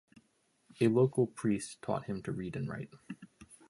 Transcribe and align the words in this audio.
A 0.79 0.87
local 0.87 1.27
priest 1.27 1.79
taught 1.83 2.05
him 2.05 2.23
to 2.23 2.31
read 2.31 2.55
and 2.55 2.67
write. 2.67 2.89